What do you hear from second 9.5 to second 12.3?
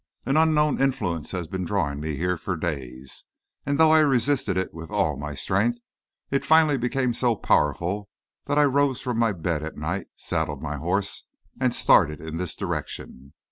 at night, saddled my horse, and started